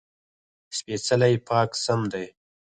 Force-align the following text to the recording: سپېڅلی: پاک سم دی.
سپېڅلی: 0.77 1.33
پاک 1.47 1.69
سم 1.83 2.01
دی. 2.11 2.25